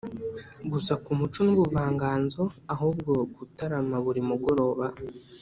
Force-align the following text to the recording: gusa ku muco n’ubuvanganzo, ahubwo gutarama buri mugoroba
gusa 0.71 0.93
ku 1.03 1.11
muco 1.19 1.39
n’ubuvanganzo, 1.45 2.41
ahubwo 2.73 3.11
gutarama 3.35 3.95
buri 4.05 4.21
mugoroba 4.29 4.85